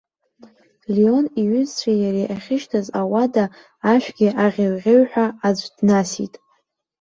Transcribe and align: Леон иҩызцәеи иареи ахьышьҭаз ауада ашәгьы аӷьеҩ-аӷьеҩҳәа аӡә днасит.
Леон 0.95 1.25
иҩызцәеи 1.41 1.99
иареи 2.03 2.31
ахьышьҭаз 2.35 2.87
ауада 2.99 3.45
ашәгьы 3.91 4.29
аӷьеҩ-аӷьеҩҳәа 4.45 5.25
аӡә 5.47 5.67
днасит. 5.77 6.33